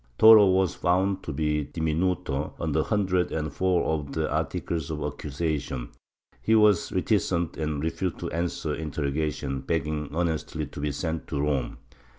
[0.17, 5.03] Toro was found to be dimimdo on a hundred and four of the articles of
[5.03, 5.89] accusation;
[6.41, 11.77] he was reticent and refused to answer interrogations, begging earnestly to be sent to Rome.